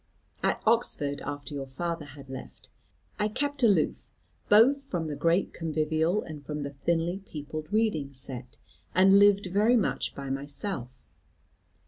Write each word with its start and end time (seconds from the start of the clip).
At 0.41 0.63
Oxford, 0.65 1.21
after 1.23 1.53
your 1.53 1.67
father 1.67 2.05
had 2.05 2.27
left, 2.27 2.69
I 3.19 3.27
kept 3.27 3.61
aloof 3.61 4.09
both 4.49 4.81
from 4.85 5.05
the 5.05 5.15
great 5.15 5.53
convivial 5.53 6.23
and 6.23 6.43
from 6.43 6.63
the 6.63 6.73
thinly 6.73 7.19
peopled 7.19 7.71
reading 7.71 8.11
set, 8.11 8.57
and 8.95 9.19
lived 9.19 9.49
very 9.53 9.77
much 9.77 10.15
by 10.15 10.31
myself. 10.31 11.07